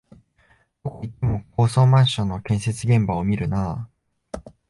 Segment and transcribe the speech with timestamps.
[0.83, 3.87] どこ行っても高層マンションの建設現場を見るな
[4.33, 4.43] あ